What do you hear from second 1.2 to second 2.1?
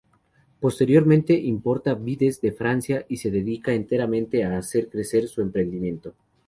importa